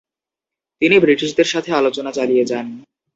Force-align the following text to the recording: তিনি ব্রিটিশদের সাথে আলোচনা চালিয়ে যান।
তিনি 0.81 0.95
ব্রিটিশদের 0.99 1.47
সাথে 1.53 1.69
আলোচনা 1.73 2.11
চালিয়ে 2.11 2.43
যান। 2.45 2.65